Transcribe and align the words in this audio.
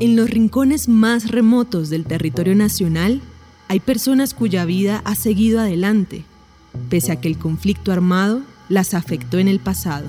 En 0.00 0.16
los 0.16 0.30
rincones 0.30 0.88
más 0.88 1.30
remotos 1.30 1.90
del 1.90 2.06
territorio 2.06 2.54
nacional 2.54 3.20
hay 3.68 3.80
personas 3.80 4.32
cuya 4.32 4.64
vida 4.64 5.02
ha 5.04 5.14
seguido 5.14 5.60
adelante, 5.60 6.24
pese 6.88 7.12
a 7.12 7.20
que 7.20 7.28
el 7.28 7.36
conflicto 7.36 7.92
armado 7.92 8.40
las 8.70 8.94
afectó 8.94 9.38
en 9.38 9.48
el 9.48 9.60
pasado. 9.60 10.06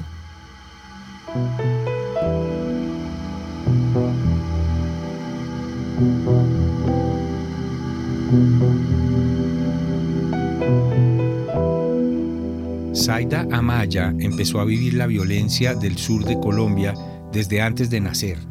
Zaida 12.95 13.45
Amaya 13.51 14.15
empezó 14.19 14.61
a 14.61 14.65
vivir 14.65 14.93
la 14.93 15.07
violencia 15.07 15.75
del 15.75 15.97
sur 15.97 16.23
de 16.23 16.39
Colombia 16.39 16.93
desde 17.33 17.61
antes 17.61 17.89
de 17.89 17.99
nacer 17.99 18.50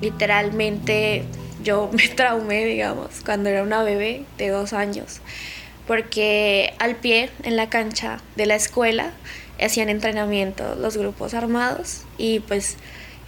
literalmente 0.00 1.24
yo 1.62 1.90
me 1.92 2.08
traumé, 2.08 2.64
digamos, 2.64 3.20
cuando 3.24 3.48
era 3.50 3.62
una 3.62 3.82
bebé 3.82 4.24
de 4.36 4.48
dos 4.48 4.72
años, 4.72 5.20
porque 5.86 6.74
al 6.78 6.96
pie, 6.96 7.30
en 7.42 7.56
la 7.56 7.68
cancha 7.68 8.20
de 8.36 8.46
la 8.46 8.54
escuela, 8.54 9.12
hacían 9.60 9.88
entrenamiento 9.88 10.76
los 10.76 10.96
grupos 10.96 11.34
armados 11.34 12.02
y 12.16 12.40
pues 12.40 12.76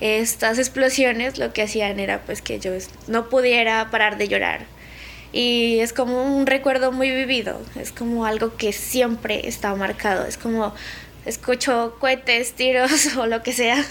estas 0.01 0.59
explosiones 0.59 1.39
lo 1.39 1.53
que 1.53 1.63
hacían 1.63 1.99
era 1.99 2.21
pues 2.23 2.41
que 2.41 2.59
yo 2.59 2.73
no 3.09 3.29
pudiera 3.29 3.91
parar 3.91 4.17
de 4.17 4.29
llorar. 4.29 4.67
Y 5.33 5.79
es 5.79 5.93
como 5.93 6.37
un 6.37 6.47
recuerdo 6.47 6.91
muy 6.91 7.11
vivido, 7.11 7.61
es 7.77 7.93
como 7.93 8.25
algo 8.25 8.57
que 8.57 8.73
siempre 8.73 9.47
está 9.47 9.75
marcado, 9.77 10.27
es 10.27 10.37
como 10.37 10.75
escucho 11.25 11.97
cohetes, 12.01 12.53
tiros 12.55 13.17
o 13.17 13.27
lo 13.27 13.43
que 13.43 13.53
sea, 13.53 13.85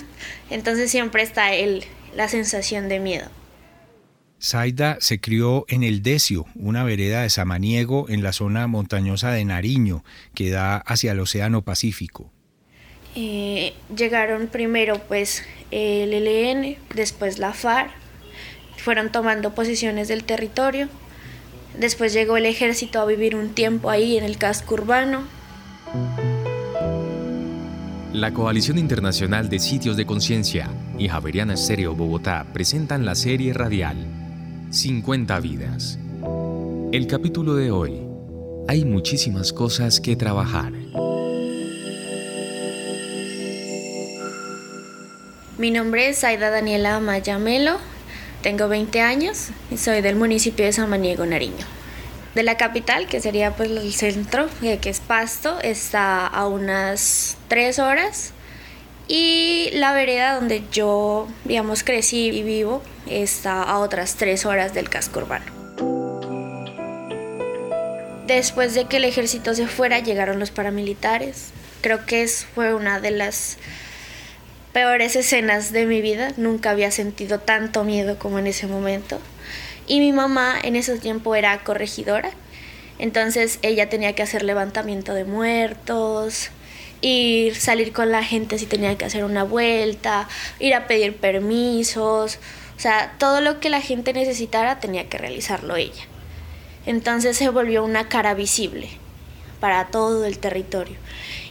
entonces 0.49 0.91
siempre 0.91 1.23
está 1.23 1.53
el, 1.53 1.85
la 2.15 2.27
sensación 2.27 2.89
de 2.89 2.99
miedo. 2.99 3.29
Zaida 4.41 4.97
se 5.01 5.19
crió 5.19 5.65
en 5.67 5.83
El 5.83 6.01
Decio, 6.01 6.45
una 6.55 6.83
vereda 6.83 7.23
de 7.23 7.29
Samaniego 7.29 8.07
en 8.09 8.23
la 8.23 8.31
zona 8.31 8.67
montañosa 8.67 9.31
de 9.31 9.43
Nariño, 9.43 10.03
que 10.33 10.49
da 10.49 10.77
hacia 10.77 11.11
el 11.11 11.19
Océano 11.19 11.61
Pacífico. 11.63 12.31
Eh, 13.15 13.73
llegaron 13.95 14.47
primero 14.47 14.99
pues 15.07 15.43
el 15.71 16.13
ELN, 16.13 16.77
después 16.95 17.37
la 17.37 17.53
FARC, 17.53 17.91
fueron 18.77 19.11
tomando 19.11 19.53
posiciones 19.53 20.07
del 20.07 20.23
territorio, 20.23 20.87
después 21.77 22.13
llegó 22.13 22.37
el 22.37 22.45
ejército 22.45 23.01
a 23.01 23.05
vivir 23.05 23.35
un 23.35 23.53
tiempo 23.53 23.89
ahí 23.89 24.17
en 24.17 24.23
el 24.23 24.37
casco 24.37 24.75
urbano. 24.75 25.23
La 28.19 28.33
Coalición 28.33 28.77
Internacional 28.77 29.47
de 29.47 29.59
Sitios 29.59 29.95
de 29.95 30.05
Conciencia 30.05 30.69
y 30.97 31.07
Javeriana 31.07 31.53
Estéreo 31.53 31.95
Bogotá 31.95 32.45
presentan 32.51 33.05
la 33.05 33.15
serie 33.15 33.53
radial 33.53 33.95
50 34.71 35.39
vidas. 35.39 35.97
El 36.91 37.07
capítulo 37.07 37.55
de 37.55 37.71
hoy. 37.71 38.01
Hay 38.67 38.83
muchísimas 38.83 39.53
cosas 39.53 40.01
que 40.01 40.17
trabajar. 40.17 40.73
Mi 45.57 45.71
nombre 45.71 46.09
es 46.09 46.21
Aida 46.25 46.49
Daniela 46.49 46.99
Mayamelo, 46.99 47.77
tengo 48.43 48.67
20 48.67 48.99
años 48.99 49.51
y 49.71 49.77
soy 49.77 50.01
del 50.01 50.17
municipio 50.17 50.65
de 50.65 50.73
Samaniego, 50.73 51.25
Nariño 51.25 51.78
de 52.39 52.43
la 52.43 52.55
capital, 52.55 53.05
que 53.07 53.19
sería 53.19 53.51
pues 53.51 53.69
el 53.69 53.93
centro, 53.93 54.47
eh, 54.61 54.77
que 54.77 54.89
es 54.89 55.01
Pasto, 55.01 55.59
está 55.59 56.25
a 56.25 56.47
unas 56.47 57.35
tres 57.49 57.79
horas. 57.79 58.31
Y 59.09 59.71
la 59.73 59.91
vereda 59.91 60.35
donde 60.35 60.63
yo, 60.71 61.27
digamos, 61.43 61.83
crecí 61.83 62.27
y 62.27 62.43
vivo 62.43 62.81
está 63.09 63.61
a 63.61 63.79
otras 63.79 64.15
tres 64.15 64.45
horas 64.45 64.73
del 64.73 64.89
casco 64.89 65.19
urbano. 65.19 65.51
Después 68.25 68.73
de 68.73 68.85
que 68.85 68.97
el 68.97 69.03
ejército 69.03 69.53
se 69.53 69.67
fuera, 69.67 69.99
llegaron 69.99 70.39
los 70.39 70.51
paramilitares. 70.51 71.49
Creo 71.81 72.05
que 72.05 72.25
fue 72.25 72.73
una 72.73 73.01
de 73.01 73.11
las 73.11 73.57
peores 74.71 75.17
escenas 75.17 75.73
de 75.73 75.85
mi 75.85 75.99
vida. 75.99 76.31
Nunca 76.37 76.69
había 76.69 76.91
sentido 76.91 77.41
tanto 77.41 77.83
miedo 77.83 78.17
como 78.17 78.39
en 78.39 78.47
ese 78.47 78.65
momento. 78.65 79.19
Y 79.89 79.99
mi 79.99 80.13
mamá 80.13 80.55
en 80.63 80.77
ese 80.77 80.97
tiempo 80.99 81.35
era 81.35 81.61
corregidora, 81.65 82.29
entonces 82.99 83.59
ella 83.63 83.89
tenía 83.89 84.13
que 84.13 84.23
hacer 84.23 84.43
levantamiento 84.43 85.13
de 85.13 85.25
muertos, 85.25 86.51
ir, 87.01 87.55
salir 87.55 87.91
con 87.91 88.11
la 88.11 88.23
gente 88.23 88.59
si 88.59 88.65
tenía 88.65 88.97
que 88.97 89.05
hacer 89.05 89.23
una 89.23 89.43
vuelta, 89.43 90.29
ir 90.59 90.75
a 90.75 90.85
pedir 90.85 91.17
permisos, 91.17 92.37
o 92.77 92.79
sea, 92.79 93.15
todo 93.17 93.41
lo 93.41 93.59
que 93.59 93.69
la 93.69 93.81
gente 93.81 94.13
necesitara 94.13 94.79
tenía 94.79 95.09
que 95.09 95.17
realizarlo 95.17 95.75
ella. 95.75 96.03
Entonces 96.85 97.35
se 97.35 97.49
volvió 97.49 97.83
una 97.83 98.07
cara 98.09 98.35
visible 98.35 98.89
para 99.59 99.87
todo 99.87 100.23
el 100.25 100.39
territorio. 100.39 100.97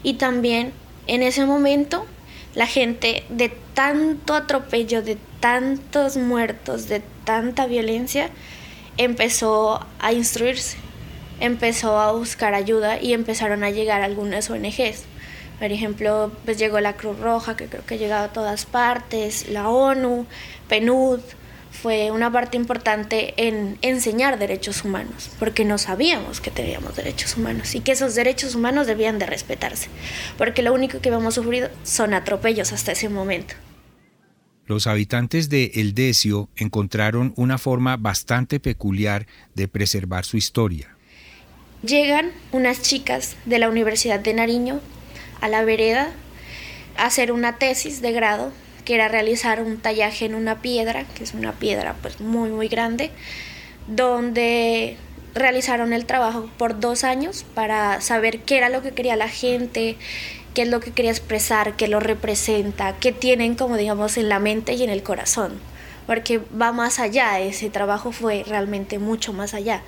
Y 0.03 0.15
también 0.15 0.73
en 1.07 1.23
ese 1.23 1.45
momento 1.45 2.07
la 2.55 2.67
gente 2.67 3.25
de 3.29 3.51
tanto 3.75 4.35
atropello, 4.35 5.03
de 5.03 5.19
tantos 5.41 6.17
muertos, 6.17 6.89
de 6.89 7.03
tanta 7.25 7.67
violencia, 7.67 8.31
empezó 8.97 9.87
a 9.99 10.13
instruirse, 10.13 10.77
empezó 11.41 11.99
a 11.99 12.13
buscar 12.13 12.55
ayuda 12.55 13.01
y 13.01 13.13
empezaron 13.13 13.65
a 13.65 13.71
llegar 13.71 14.03
algunas 14.03 14.51
ONGs. 14.51 15.05
Por 15.59 15.73
ejemplo, 15.73 16.33
pues 16.45 16.59
llegó 16.59 16.81
la 16.81 16.95
Cruz 16.95 17.19
Roja, 17.19 17.57
que 17.57 17.67
creo 17.67 17.85
que 17.85 17.95
ha 17.95 17.99
llegado 17.99 18.25
a 18.25 18.33
todas 18.33 18.65
partes, 18.65 19.49
la 19.49 19.69
ONU, 19.69 20.27
PNUD, 20.69 21.21
fue 21.71 22.11
una 22.11 22.33
parte 22.33 22.57
importante 22.57 23.35
en 23.37 23.79
enseñar 23.83 24.39
derechos 24.39 24.85
humanos, 24.85 25.31
porque 25.39 25.65
no 25.65 25.79
sabíamos 25.79 26.41
que 26.41 26.51
teníamos 26.51 26.97
derechos 26.97 27.37
humanos 27.37 27.75
y 27.75 27.81
que 27.81 27.93
esos 27.93 28.15
derechos 28.15 28.55
humanos 28.55 28.87
debían 28.87 29.19
de 29.19 29.27
respetarse, 29.27 29.89
porque 30.37 30.63
lo 30.63 30.73
único 30.73 31.01
que 31.01 31.09
habíamos 31.09 31.35
sufrido 31.35 31.69
son 31.85 32.15
atropellos 32.15 32.73
hasta 32.73 32.93
ese 32.93 33.09
momento. 33.09 33.55
Los 34.67 34.87
habitantes 34.87 35.49
de 35.49 35.73
El 35.77 35.95
Decio 35.95 36.51
encontraron 36.57 37.33
una 37.37 37.57
forma 37.57 37.97
bastante 37.97 38.61
peculiar 38.61 39.27
de 39.55 39.67
preservar 39.67 40.27
su 40.27 40.37
historia. 40.37 40.95
Llegan 41.83 42.33
unas 42.53 42.83
chicas 42.83 43.37
de 43.47 43.59
la 43.59 43.71
Universidad 43.71 44.21
de 44.21 44.35
Nariño 44.35 44.81
a 45.41 45.49
la 45.49 45.65
vereda 45.65 46.11
a 46.99 47.07
hacer 47.07 47.33
una 47.33 47.57
tesis 47.57 48.03
de 48.03 48.13
grado 48.13 48.53
que 48.89 48.95
era 48.95 49.07
realizar 49.09 49.61
un 49.61 49.77
tallaje 49.77 50.25
en 50.25 50.35
una 50.35 50.63
piedra, 50.63 51.05
que 51.05 51.23
es 51.23 51.35
una 51.35 51.53
piedra 51.53 51.95
pues 52.01 52.23
muy 52.23 52.49
muy 52.49 52.69
grande, 52.69 53.11
donde 53.87 54.97
realizaron 55.35 55.93
el 55.93 56.07
trabajo 56.07 56.49
por 56.57 56.81
dos 56.81 57.05
años 57.05 57.45
para 57.55 58.01
saber 58.01 58.39
qué 58.41 58.57
era 58.57 58.71
lo 58.71 58.81
que 58.81 58.93
quería 58.93 59.15
la 59.15 59.29
gente, 59.29 59.99
qué 60.55 60.63
es 60.63 60.69
lo 60.69 60.81
que 60.81 60.93
quería 60.93 61.11
expresar, 61.11 61.77
qué 61.77 61.87
lo 61.87 62.01
representa, 62.01 62.97
qué 62.99 63.13
tienen 63.13 63.57
como 63.57 63.77
digamos 63.77 64.17
en 64.17 64.31
la 64.31 64.39
mente 64.39 64.73
y 64.73 64.83
en 64.85 64.89
el 64.89 65.03
corazón, 65.03 65.61
porque 66.07 66.41
va 66.59 66.73
más 66.73 66.99
allá, 66.99 67.41
ese 67.41 67.69
trabajo 67.69 68.11
fue 68.11 68.43
realmente 68.49 68.99
mucho 68.99 69.35
más 69.35 69.53
allá, 69.53 69.83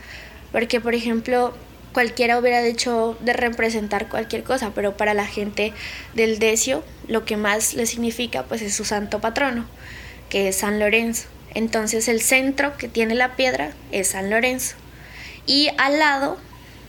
porque 0.52 0.78
por 0.78 0.94
ejemplo 0.94 1.54
cualquiera 1.92 2.38
hubiera 2.38 2.62
hecho 2.62 3.16
de 3.20 3.32
representar 3.32 4.08
cualquier 4.08 4.42
cosa, 4.42 4.72
pero 4.74 4.96
para 4.96 5.14
la 5.14 5.26
gente 5.26 5.72
del 6.14 6.38
Decio 6.38 6.84
lo 7.08 7.24
que 7.24 7.36
más 7.36 7.74
le 7.74 7.86
significa 7.86 8.44
pues 8.44 8.62
es 8.62 8.74
su 8.74 8.84
santo 8.84 9.20
patrono, 9.20 9.66
que 10.28 10.48
es 10.48 10.56
San 10.56 10.78
Lorenzo. 10.78 11.28
Entonces 11.54 12.08
el 12.08 12.20
centro 12.20 12.76
que 12.76 12.88
tiene 12.88 13.14
la 13.14 13.36
piedra 13.36 13.72
es 13.90 14.08
San 14.08 14.30
Lorenzo. 14.30 14.76
Y 15.46 15.70
al 15.78 15.98
lado 15.98 16.38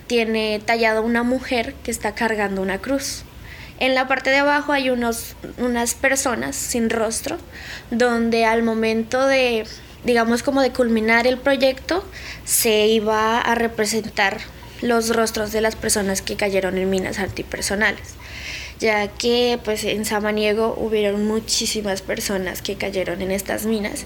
tiene 0.07 0.61
tallado 0.63 1.01
una 1.01 1.23
mujer 1.23 1.73
que 1.83 1.91
está 1.91 2.13
cargando 2.13 2.61
una 2.61 2.79
cruz. 2.79 3.23
En 3.79 3.95
la 3.95 4.07
parte 4.07 4.29
de 4.29 4.37
abajo 4.37 4.73
hay 4.73 4.91
unos, 4.91 5.35
unas 5.57 5.95
personas 5.95 6.55
sin 6.55 6.91
rostro, 6.91 7.37
donde 7.89 8.45
al 8.45 8.61
momento 8.61 9.25
de, 9.25 9.65
digamos 10.03 10.43
como 10.43 10.61
de 10.61 10.71
culminar 10.71 11.25
el 11.25 11.39
proyecto, 11.39 12.05
se 12.45 12.85
iba 12.85 13.39
a 13.39 13.55
representar 13.55 14.37
los 14.81 15.15
rostros 15.15 15.51
de 15.51 15.61
las 15.61 15.75
personas 15.75 16.21
que 16.21 16.35
cayeron 16.35 16.77
en 16.77 16.89
minas 16.89 17.19
antipersonales, 17.19 18.15
ya 18.79 19.07
que 19.07 19.59
pues 19.63 19.83
en 19.83 20.05
Samaniego 20.05 20.75
hubieron 20.77 21.27
muchísimas 21.27 22.01
personas 22.01 22.61
que 22.61 22.75
cayeron 22.75 23.21
en 23.21 23.31
estas 23.31 23.65
minas. 23.65 24.05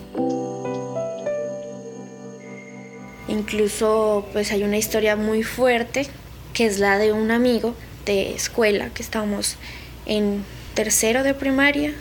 Incluso 3.27 4.27
pues 4.33 4.51
hay 4.51 4.63
una 4.63 4.77
historia 4.77 5.15
muy 5.15 5.43
fuerte 5.43 6.07
que 6.53 6.65
es 6.65 6.79
la 6.79 6.97
de 6.97 7.11
un 7.11 7.31
amigo 7.31 7.73
de 8.05 8.33
escuela 8.33 8.89
que 8.93 9.01
estábamos 9.01 9.57
en 10.05 10.43
tercero 10.73 11.23
de 11.23 11.33
primaria. 11.33 11.93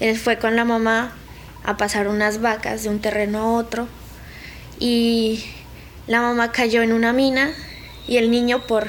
Él 0.00 0.16
fue 0.18 0.38
con 0.38 0.56
la 0.56 0.64
mamá 0.64 1.12
a 1.64 1.76
pasar 1.76 2.08
unas 2.08 2.40
vacas 2.40 2.82
de 2.82 2.88
un 2.88 3.00
terreno 3.00 3.38
a 3.38 3.52
otro 3.52 3.88
y 4.78 5.44
la 6.06 6.20
mamá 6.20 6.52
cayó 6.52 6.82
en 6.82 6.92
una 6.92 7.12
mina 7.12 7.52
y 8.10 8.18
el 8.18 8.30
niño 8.30 8.66
por 8.66 8.88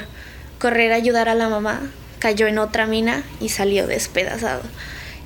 correr 0.58 0.92
a 0.92 0.96
ayudar 0.96 1.30
a 1.30 1.34
la 1.34 1.48
mamá 1.48 1.80
cayó 2.18 2.48
en 2.48 2.58
otra 2.58 2.86
mina 2.86 3.22
y 3.40 3.48
salió 3.48 3.86
despedazado. 3.86 4.62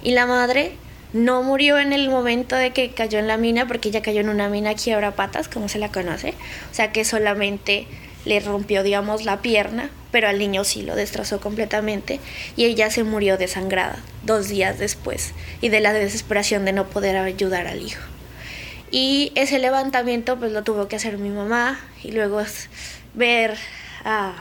Y 0.03 0.13
la 0.13 0.27
madre 0.27 0.73
no 1.15 1.43
murió 1.43 1.79
en 1.79 1.95
el 1.95 2.11
momento 2.11 2.57
de 2.57 2.73
que 2.73 2.91
cayó 2.91 3.19
en 3.19 3.27
la 3.27 3.39
mina, 3.39 3.67
porque 3.67 3.89
ella 3.89 4.03
cayó 4.03 4.21
en 4.21 4.29
una 4.29 4.51
mina 4.51 4.75
quiebra 4.75 5.17
patas, 5.17 5.49
como 5.49 5.69
se 5.69 5.79
la 5.79 5.91
conoce. 5.91 6.35
O 6.71 6.75
sea 6.75 6.93
que 6.93 7.07
solamente 7.07 7.87
le 8.27 8.39
rompió, 8.41 8.83
digamos, 8.83 9.25
la 9.25 9.41
pierna, 9.41 9.89
pero 10.13 10.29
al 10.29 10.39
niño 10.39 10.63
sí 10.65 10.83
lo 10.83 10.95
destrozó 10.95 11.41
completamente 11.41 12.21
y 12.55 12.67
ella 12.67 12.91
se 12.91 13.03
murió 13.03 13.39
desangrada 13.39 13.99
dos 14.25 14.49
días 14.49 14.79
después 14.79 15.33
y 15.63 15.71
de 15.71 15.81
la 15.81 15.95
desesperación 15.95 16.67
de 16.67 16.73
no 16.73 16.87
poder 16.89 17.17
ayudar 17.17 17.67
al 17.67 17.81
hijo. 17.81 18.03
Y 18.91 19.33
ese 19.37 19.59
levantamiento 19.59 20.39
pues 20.39 20.53
lo 20.53 20.65
tuvo 20.65 20.87
que 20.87 20.97
hacer 20.97 21.17
mi 21.19 21.31
mamá 21.31 21.81
y 22.03 22.13
luego 22.13 22.43
ver 23.15 23.57
a, 24.07 24.35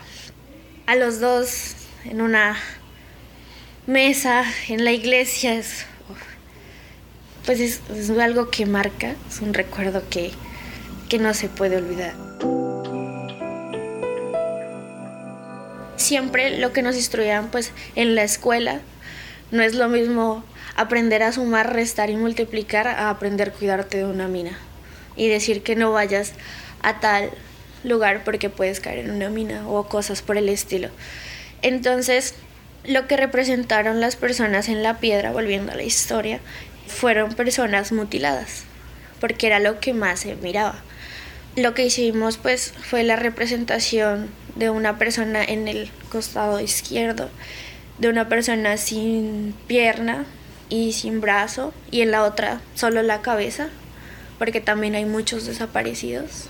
a 0.86 0.96
los 0.96 1.20
dos 1.20 1.74
en 2.06 2.22
una 2.22 2.56
mesa 3.88 4.44
en 4.70 4.86
la 4.86 4.92
iglesia 4.92 5.56
es, 5.56 5.86
pues 7.46 7.60
es, 7.60 8.10
algo 8.12 8.52
que 8.52 8.68
marca, 8.68 9.16
es 9.28 9.42
un 9.42 9.56
recuerdo 9.56 10.04
que, 10.10 10.32
que 11.10 11.18
no 11.18 11.34
se 11.34 11.50
puede 11.50 11.78
olvidar. 11.78 12.14
Siempre 15.96 16.60
lo 16.60 16.72
que 16.72 16.84
nos 16.84 16.96
instruían 16.96 17.50
pues 17.50 17.72
en 17.96 18.14
la 18.14 18.24
escuela 18.24 18.82
no 19.50 19.64
es 19.64 19.74
lo 19.74 19.90
mismo 19.90 20.44
aprender 20.76 21.24
a 21.24 21.32
sumar, 21.32 21.74
restar 21.74 22.12
y 22.12 22.18
multiplicar 22.18 22.88
a 22.88 23.10
aprender 23.10 23.50
a 23.50 23.54
cuidarte 23.54 23.98
de 23.98 24.06
una 24.06 24.28
mina 24.28 24.60
y 25.16 25.28
decir 25.28 25.64
que 25.64 25.76
no 25.76 25.92
vayas 25.92 26.34
a 26.84 27.00
tal 27.00 27.32
lugar 27.88 28.24
porque 28.24 28.50
puedes 28.50 28.80
caer 28.80 29.00
en 29.00 29.12
una 29.12 29.30
mina 29.30 29.68
o 29.68 29.88
cosas 29.88 30.22
por 30.22 30.38
el 30.38 30.50
estilo. 30.50 30.90
Entonces, 31.62 32.36
lo 32.84 33.08
que 33.08 33.18
representaron 33.18 34.02
las 34.02 34.16
personas 34.16 34.70
en 34.70 34.84
la 34.84 35.00
piedra, 35.00 35.32
volviendo 35.32 35.72
a 35.72 35.76
la 35.76 35.84
historia, 35.84 36.40
fueron 36.88 37.34
personas 37.34 37.92
mutiladas, 37.92 38.64
porque 39.20 39.48
era 39.48 39.60
lo 39.60 39.80
que 39.80 39.94
más 39.94 40.22
se 40.22 40.36
miraba. 40.36 40.76
Lo 41.56 41.74
que 41.74 41.86
hicimos 41.86 42.38
pues 42.38 42.74
fue 42.84 43.04
la 43.04 43.16
representación 43.16 44.30
de 44.56 44.70
una 44.70 44.98
persona 44.98 45.44
en 45.44 45.68
el 45.68 45.90
costado 46.10 46.60
izquierdo, 46.60 47.30
de 47.98 48.10
una 48.10 48.28
persona 48.28 48.78
sin 48.78 49.56
pierna 49.68 50.26
y 50.70 50.94
sin 50.94 51.22
brazo, 51.22 51.74
y 51.92 52.02
en 52.02 52.12
la 52.12 52.24
otra 52.24 52.62
solo 52.76 53.02
la 53.04 53.22
cabeza, 53.22 53.70
porque 54.38 54.62
también 54.62 54.96
hay 54.96 55.06
muchos 55.06 55.46
desaparecidos. 55.46 56.50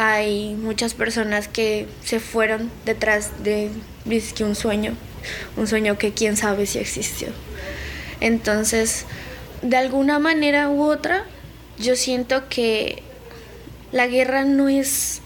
Hay 0.00 0.54
muchas 0.54 0.94
personas 0.94 1.48
que 1.48 1.86
se 2.04 2.20
fueron 2.20 2.70
detrás 2.86 3.42
de 3.42 3.70
un 4.40 4.54
sueño 4.54 4.96
un 5.56 5.66
sueño 5.66 5.98
que 5.98 6.12
quién 6.12 6.36
sabe 6.36 6.66
si 6.66 6.78
existió. 6.78 7.28
Entonces, 8.20 9.04
de 9.62 9.76
alguna 9.76 10.18
manera 10.18 10.68
u 10.70 10.82
otra, 10.82 11.24
yo 11.78 11.96
siento 11.96 12.48
que 12.48 13.02
la 13.92 14.06
guerra 14.06 14.44
no 14.44 14.68
es 14.68 15.20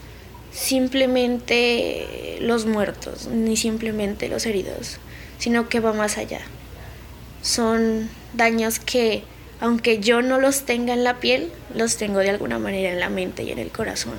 simplemente 0.51 2.37
los 2.41 2.65
muertos, 2.65 3.27
ni 3.27 3.57
simplemente 3.57 4.29
los 4.29 4.45
heridos, 4.45 4.97
sino 5.39 5.69
que 5.69 5.79
va 5.79 5.93
más 5.93 6.17
allá. 6.17 6.41
Son 7.41 8.09
daños 8.33 8.79
que, 8.79 9.23
aunque 9.59 9.99
yo 9.99 10.21
no 10.21 10.39
los 10.39 10.65
tenga 10.65 10.93
en 10.93 11.03
la 11.03 11.19
piel, 11.19 11.51
los 11.75 11.97
tengo 11.97 12.19
de 12.19 12.29
alguna 12.29 12.59
manera 12.59 12.91
en 12.91 12.99
la 12.99 13.09
mente 13.09 13.43
y 13.43 13.51
en 13.51 13.59
el 13.59 13.69
corazón. 13.69 14.15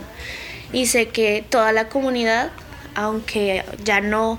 Y 0.72 0.86
sé 0.86 1.08
que 1.08 1.44
toda 1.48 1.72
la 1.72 1.88
comunidad, 1.88 2.50
aunque 2.94 3.64
ya 3.84 4.00
no 4.00 4.38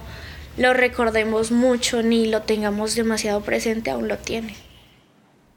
lo 0.58 0.74
recordemos 0.74 1.52
mucho 1.52 2.02
ni 2.02 2.28
lo 2.28 2.42
tengamos 2.42 2.96
demasiado 2.96 3.42
presente, 3.42 3.92
aún 3.92 4.08
lo 4.08 4.18
tiene. 4.18 4.56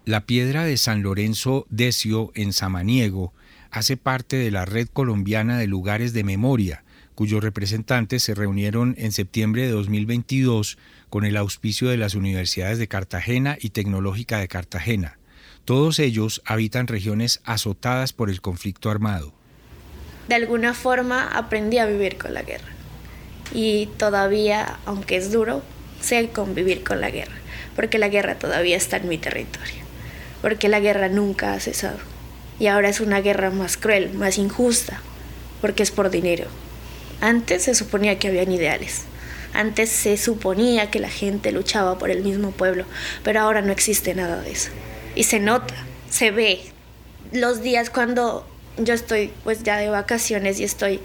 La 0.05 0.25
piedra 0.25 0.65
de 0.65 0.77
San 0.77 1.03
Lorenzo 1.03 1.67
Decio 1.69 2.33
en 2.35 2.53
Samaniego 2.53 3.33
hace 3.71 3.97
parte 3.97 4.37
de 4.37 4.51
la 4.51 4.65
red 4.65 4.89
colombiana 4.89 5.59
de 5.59 5.67
lugares 5.67 6.13
de 6.13 6.25
memoria, 6.25 6.85
cuyos 7.15 7.43
representantes 7.43 8.23
se 8.23 8.35
reunieron 8.35 8.95
en 8.99 9.13
septiembre 9.13 9.63
de 9.63 9.71
2022 9.71 10.79
con 11.11 11.25
el 11.25 11.37
auspicio 11.37 11.89
de 11.89 11.97
las 11.97 12.15
universidades 12.15 12.79
de 12.79 12.89
Cartagena 12.89 13.59
y 13.61 13.71
Tecnológica 13.71 14.39
de 14.39 14.49
Cartagena. 14.49 15.18
Todos 15.69 15.99
ellos 15.99 16.41
habitan 16.47 16.87
regiones 16.87 17.43
azotadas 17.45 18.15
por 18.15 18.31
el 18.31 18.41
conflicto 18.41 18.91
armado. 18.91 19.35
De 20.27 20.35
alguna 20.35 20.73
forma 20.73 21.29
aprendí 21.29 21.77
a 21.77 21.85
vivir 21.85 22.17
con 22.17 22.33
la 22.33 22.41
guerra 22.41 22.73
y 23.53 23.91
todavía, 23.99 24.79
aunque 24.87 25.17
es 25.17 25.31
duro, 25.31 25.61
sé 26.01 26.31
convivir 26.31 26.85
con 26.85 27.03
la 27.03 27.11
guerra, 27.11 27.35
porque 27.77 27.99
la 27.99 28.09
guerra 28.09 28.39
todavía 28.39 28.79
está 28.79 28.97
en 28.97 29.11
mi 29.11 29.19
territorio, 29.19 29.85
porque 30.41 30.71
la 30.71 30.81
guerra 30.81 31.11
nunca 31.11 31.53
ha 31.53 31.61
cesado 31.61 31.99
y 32.59 32.69
ahora 32.69 32.89
es 32.89 33.01
una 33.01 33.21
guerra 33.21 33.51
más 33.51 33.77
cruel, 33.77 34.15
más 34.15 34.39
injusta, 34.39 35.03
porque 35.61 35.83
es 35.83 35.91
por 35.91 36.09
dinero. 36.09 36.47
Antes 37.21 37.65
se 37.65 37.75
suponía 37.75 38.19
que 38.19 38.29
habían 38.29 38.51
ideales, 38.53 39.03
antes 39.53 39.91
se 39.91 40.17
suponía 40.17 40.91
que 40.91 40.99
la 40.99 41.11
gente 41.11 41.53
luchaba 41.53 41.99
por 41.99 42.09
el 42.09 42.23
mismo 42.23 42.53
pueblo, 42.53 42.87
pero 43.23 43.41
ahora 43.41 43.61
no 43.61 43.71
existe 43.71 44.15
nada 44.15 44.41
de 44.41 44.53
eso. 44.53 44.71
Y 45.19 45.25
se 45.25 45.41
nota, 45.41 45.75
se 46.09 46.31
ve. 46.31 46.61
Los 47.33 47.61
días 47.61 47.91
cuando 47.91 48.47
yo 48.77 48.95
estoy 48.95 49.33
pues 49.43 49.65
ya 49.65 49.77
de 49.77 49.89
vacaciones 49.89 50.61
y 50.61 50.65
estoy 50.65 51.01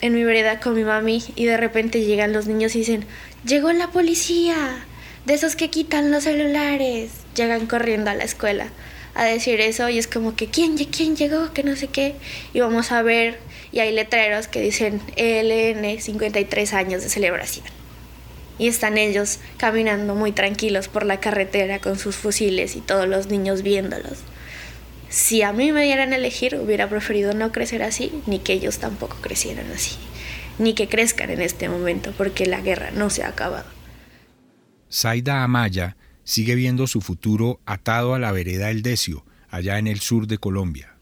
en 0.00 0.12
mi 0.12 0.24
vereda 0.24 0.58
con 0.58 0.74
mi 0.74 0.82
mami 0.82 1.22
y 1.36 1.44
de 1.44 1.56
repente 1.56 2.04
llegan 2.04 2.32
los 2.32 2.48
niños 2.48 2.74
y 2.74 2.80
dicen, 2.80 3.06
llegó 3.46 3.70
la 3.70 3.92
policía, 3.92 4.84
de 5.24 5.34
esos 5.34 5.54
que 5.54 5.70
quitan 5.70 6.10
los 6.10 6.24
celulares. 6.24 7.12
Llegan 7.36 7.68
corriendo 7.68 8.10
a 8.10 8.14
la 8.14 8.24
escuela 8.24 8.66
a 9.14 9.22
decir 9.22 9.60
eso 9.60 9.88
y 9.88 9.98
es 9.98 10.08
como 10.08 10.34
que, 10.34 10.48
¿quién, 10.48 10.76
quién 10.76 11.14
llegó? 11.14 11.52
Que 11.52 11.62
no 11.62 11.76
sé 11.76 11.86
qué. 11.86 12.16
Y 12.54 12.58
vamos 12.58 12.90
a 12.90 13.02
ver 13.02 13.38
y 13.70 13.78
hay 13.78 13.92
letreros 13.92 14.48
que 14.48 14.62
dicen 14.62 15.00
ELN 15.14 16.00
53 16.00 16.72
años 16.72 17.04
de 17.04 17.08
celebración. 17.08 17.83
Y 18.58 18.68
están 18.68 18.98
ellos 18.98 19.40
caminando 19.56 20.14
muy 20.14 20.32
tranquilos 20.32 20.88
por 20.88 21.04
la 21.04 21.20
carretera 21.20 21.80
con 21.80 21.98
sus 21.98 22.16
fusiles 22.16 22.76
y 22.76 22.80
todos 22.80 23.08
los 23.08 23.26
niños 23.26 23.62
viéndolos. 23.62 24.18
Si 25.08 25.42
a 25.42 25.52
mí 25.52 25.72
me 25.72 25.84
dieran 25.84 26.12
a 26.12 26.16
elegir, 26.16 26.56
hubiera 26.56 26.88
preferido 26.88 27.34
no 27.34 27.52
crecer 27.52 27.82
así, 27.82 28.12
ni 28.26 28.40
que 28.40 28.52
ellos 28.52 28.78
tampoco 28.78 29.16
crecieran 29.20 29.70
así, 29.72 29.96
ni 30.58 30.74
que 30.74 30.88
crezcan 30.88 31.30
en 31.30 31.40
este 31.40 31.68
momento, 31.68 32.12
porque 32.16 32.46
la 32.46 32.60
guerra 32.60 32.90
no 32.90 33.10
se 33.10 33.22
ha 33.22 33.28
acabado. 33.28 33.66
Zaida 34.90 35.44
Amaya 35.44 35.96
sigue 36.24 36.54
viendo 36.54 36.86
su 36.86 37.00
futuro 37.00 37.60
atado 37.66 38.14
a 38.14 38.18
la 38.18 38.32
vereda 38.32 38.70
El 38.70 38.82
Decio, 38.82 39.24
allá 39.50 39.78
en 39.78 39.86
el 39.86 40.00
sur 40.00 40.26
de 40.26 40.38
Colombia. 40.38 40.94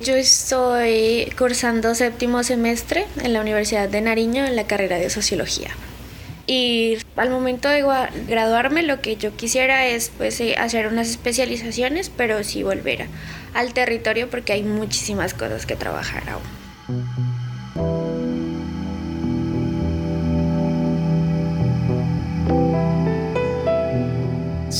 Yo 0.00 0.16
estoy 0.16 1.32
cursando 1.38 1.94
séptimo 1.94 2.42
semestre 2.42 3.06
en 3.22 3.32
la 3.32 3.40
Universidad 3.40 3.88
de 3.88 4.00
Nariño 4.00 4.44
en 4.44 4.56
la 4.56 4.66
carrera 4.66 4.96
de 4.96 5.10
Sociología. 5.10 5.70
Y 6.46 6.98
al 7.16 7.30
momento 7.30 7.68
de 7.68 7.84
graduarme 8.26 8.82
lo 8.82 9.00
que 9.00 9.16
yo 9.16 9.36
quisiera 9.36 9.86
es 9.86 10.10
pues 10.16 10.40
eh, 10.40 10.56
hacer 10.58 10.88
unas 10.88 11.08
especializaciones, 11.08 12.10
pero 12.10 12.42
sí 12.42 12.62
volver 12.62 13.06
al 13.54 13.72
territorio 13.74 14.28
porque 14.28 14.52
hay 14.52 14.62
muchísimas 14.62 15.34
cosas 15.34 15.66
que 15.66 15.76
trabajar 15.76 16.22
aún. 16.28 17.31